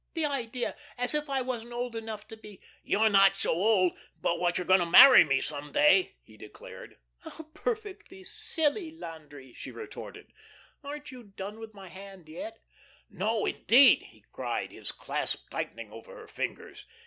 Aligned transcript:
"The 0.15 0.25
idea! 0.25 0.75
As 0.97 1.13
if 1.13 1.29
I 1.29 1.43
wasn't 1.43 1.73
old 1.73 1.95
enough 1.95 2.27
to 2.29 2.35
be" 2.35 2.59
"You're 2.91 3.07
not 3.07 3.35
so 3.35 3.51
old 3.51 3.91
but 4.19 4.39
what 4.39 4.57
you're 4.57 4.65
going 4.65 4.79
to 4.79 4.85
marry 4.87 5.23
me 5.23 5.41
some 5.41 5.71
day," 5.71 6.15
he 6.23 6.37
declared. 6.37 6.95
"How 7.19 7.49
perfectly 7.53 8.23
silly, 8.23 8.89
Landry!" 8.89 9.53
she 9.53 9.69
retorted. 9.69 10.33
"Aren't 10.83 11.11
you 11.11 11.21
done 11.21 11.59
with 11.59 11.75
my 11.75 11.89
hand 11.89 12.27
yet?" 12.29 12.57
"No, 13.11 13.45
indeed," 13.45 14.01
he 14.09 14.25
cried, 14.31 14.71
his 14.71 14.91
clasp 14.91 15.47
tightening 15.51 15.91
over 15.91 16.15
her 16.15 16.27
fingers. 16.27 16.87